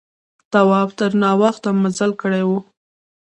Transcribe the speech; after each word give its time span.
تواب 0.51 0.89
تر 0.99 1.11
ناوخته 1.23 1.69
مزل 1.81 2.11
کړی 2.21 2.43
و. 2.47 2.49